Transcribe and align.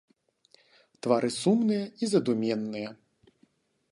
Твары 1.07 1.29
сумныя 1.41 1.83
і 2.07 2.11
задуменныя. 2.13 2.89